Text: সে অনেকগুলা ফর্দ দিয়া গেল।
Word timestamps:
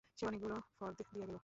সে 0.17 0.23
অনেকগুলা 0.27 0.57
ফর্দ 0.75 0.97
দিয়া 1.09 1.25
গেল। 1.25 1.37